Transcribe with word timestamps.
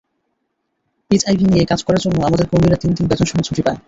HIV 1.11 1.45
নিয়ে 1.45 1.65
কাজ 1.65 1.79
করার 1.83 2.03
জন্য 2.05 2.17
আমাদের 2.21 2.45
কর্মীরা 2.47 2.77
তিন 2.81 2.91
দিন 2.93 3.05
বেতনসহ 3.07 3.37
ছুটি 3.47 3.61
পায়। 3.61 3.79